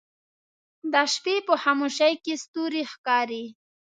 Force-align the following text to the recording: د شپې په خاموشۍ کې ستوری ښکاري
د 0.91 0.93
شپې 1.13 1.35
په 1.47 1.53
خاموشۍ 1.63 2.13
کې 2.23 2.33
ستوری 2.43 2.83
ښکاري 2.91 3.45